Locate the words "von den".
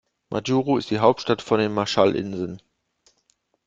1.43-1.73